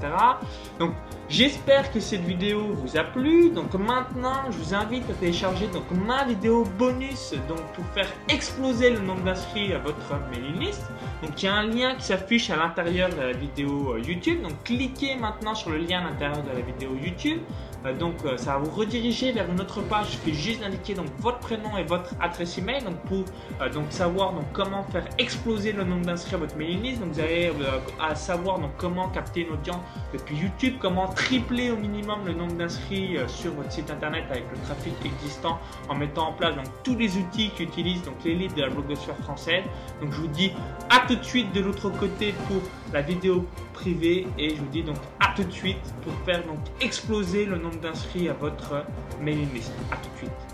Donc 0.79 0.93
j'espère 1.29 1.91
que 1.93 2.01
cette 2.01 2.23
vidéo 2.23 2.61
vous 2.75 2.97
a 2.97 3.05
plu. 3.05 3.51
Donc 3.51 3.75
maintenant, 3.75 4.51
je 4.51 4.59
vous 4.59 4.75
invite 4.75 5.09
à 5.11 5.15
télécharger 5.15 5.69
donc 5.69 5.85
ma 5.91 6.25
vidéo 6.25 6.65
bonus 6.79 7.35
donc 7.49 7.61
pour 7.75 7.85
faire 7.95 8.09
exploser 8.29 8.91
le 8.91 9.01
nombre 9.01 9.23
d'inscrits 9.23 9.73
à 9.73 9.79
votre 9.79 9.97
mailing 10.31 10.61
list. 10.61 10.83
Donc 11.23 11.43
il 11.43 11.47
y 11.47 11.49
a 11.49 11.55
un 11.55 11.67
lien 11.67 11.95
qui 11.95 12.05
s'affiche 12.05 12.51
à 12.51 12.57
l'intérieur 12.57 13.11
de 13.11 13.21
la 13.21 13.33
vidéo 13.33 13.95
euh, 13.95 14.01
YouTube. 14.01 14.43
Donc 14.43 14.63
cliquez 14.65 15.17
maintenant 15.17 15.55
sur 15.55 15.71
le 15.71 15.79
lien 15.79 16.01
à 16.01 16.11
l'intérieur 16.11 16.43
de 16.43 16.51
la 16.51 16.61
vidéo 16.61 16.91
YouTube. 17.03 17.41
Euh, 17.87 17.93
donc 17.97 18.15
euh, 18.25 18.37
ça 18.37 18.53
va 18.53 18.59
vous 18.59 18.71
rediriger 18.71 19.33
vers 19.33 19.51
une 19.51 19.61
autre 19.61 19.81
page. 19.83 20.07
Il 20.11 20.13
suffit 20.19 20.35
juste 20.35 20.61
d'indiquer 20.61 20.95
donc 20.95 21.07
votre 21.21 21.39
prénom 21.39 21.77
et 21.77 21.85
votre 21.85 22.15
adresse 22.21 22.59
email. 22.59 22.83
Donc 22.83 22.97
pour 23.03 23.25
donc 23.73 23.87
savoir 23.91 24.33
donc 24.33 24.45
comment 24.53 24.83
faire 24.85 25.07
exploser 25.19 25.73
le 25.73 25.85
nombre 25.85 26.07
d'inscrits 26.07 26.35
à 26.35 26.39
votre 26.39 26.57
mailing 26.57 26.83
list. 26.83 27.01
Donc 27.01 27.13
vous 27.13 27.21
avez 27.21 27.53
à 28.01 28.15
savoir 28.15 28.59
donc 28.59 28.71
comment 28.77 29.09
capter 29.09 29.43
une 29.43 29.53
audience 29.53 29.81
depuis 30.13 30.37
YouTube, 30.37 30.75
comment 30.81 31.09
tripler 31.09 31.71
au 31.71 31.77
minimum 31.77 32.19
le 32.27 32.35
nombre 32.35 32.55
d'inscrits 32.55 33.17
sur 33.29 33.53
votre 33.53 33.73
site 33.73 33.91
internet 33.91 34.25
avec 34.31 34.45
le 34.53 34.59
trafic 34.61 34.95
existant 35.05 35.59
en 35.89 35.95
mettant 35.95 36.29
en 36.29 36.33
place 36.33 36.55
donc 36.55 36.67
tous 36.83 36.97
les 36.97 37.17
outils 37.17 37.51
qu'utilise 37.51 38.03
donc 38.03 38.15
l'élite 38.25 38.55
de 38.57 38.63
la 38.63 38.69
blogosphère 38.69 39.17
française. 39.17 39.65
Donc 40.01 40.13
je 40.13 40.21
vous 40.21 40.29
dis 40.29 40.53
à 40.91 41.01
tout 41.07 41.17
de 41.17 41.25
suite 41.25 41.53
de 41.53 41.61
l'autre 41.61 41.91
côté 41.91 42.35
pour 42.49 42.61
la 42.93 43.03
vidéo 43.03 43.45
privée 43.73 44.27
et 44.39 44.51
je 44.51 44.57
vous 44.57 44.69
dis 44.69 44.83
donc 44.83 44.97
à 45.21 45.33
tout 45.35 45.45
de 45.45 45.53
suite 45.53 45.77
pour 46.03 46.13
faire 46.25 46.43
donc 46.45 46.59
exploser 46.81 47.45
le 47.45 47.59
nombre 47.59 47.81
d'inscrits 47.81 48.29
à 48.29 48.33
votre 48.33 48.85
mailing 49.21 49.53
list. 49.53 49.73
À 49.91 49.97
tout 49.97 50.11
de 50.13 50.19
suite. 50.19 50.46